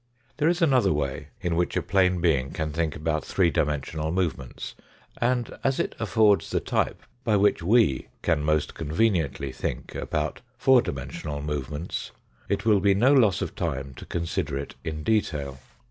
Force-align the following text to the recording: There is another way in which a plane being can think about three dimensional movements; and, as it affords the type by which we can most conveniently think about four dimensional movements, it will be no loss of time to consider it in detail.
There 0.37 0.49
is 0.49 0.63
another 0.63 0.91
way 0.91 1.27
in 1.41 1.55
which 1.55 1.77
a 1.77 1.83
plane 1.83 2.21
being 2.21 2.53
can 2.53 2.71
think 2.71 2.95
about 2.95 3.23
three 3.23 3.51
dimensional 3.51 4.11
movements; 4.11 4.73
and, 5.19 5.55
as 5.63 5.79
it 5.79 5.93
affords 5.99 6.49
the 6.49 6.59
type 6.59 7.03
by 7.23 7.35
which 7.37 7.61
we 7.61 8.07
can 8.23 8.41
most 8.41 8.73
conveniently 8.73 9.51
think 9.51 9.93
about 9.93 10.41
four 10.57 10.81
dimensional 10.81 11.39
movements, 11.43 12.09
it 12.49 12.65
will 12.65 12.79
be 12.79 12.95
no 12.95 13.13
loss 13.13 13.43
of 13.43 13.53
time 13.55 13.93
to 13.97 14.07
consider 14.07 14.57
it 14.57 14.73
in 14.83 15.03
detail. 15.03 15.59